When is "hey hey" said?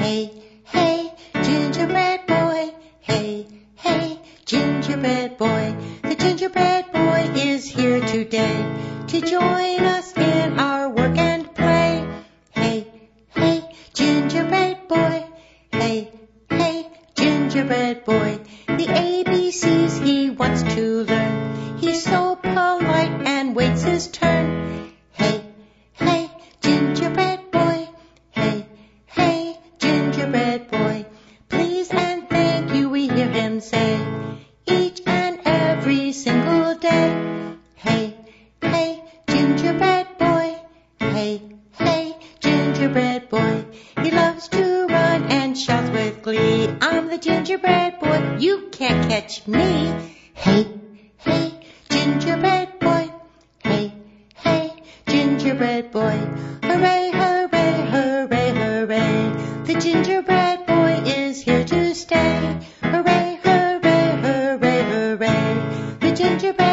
0.00-1.12, 3.00-4.18, 12.52-13.62, 15.70-16.86, 25.12-26.30, 37.74-39.02, 40.98-42.16, 50.32-51.60, 53.62-54.82